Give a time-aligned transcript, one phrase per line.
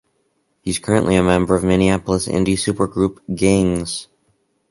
[0.63, 4.07] He is currently a member of Minneapolis indie supergroup Gayngs.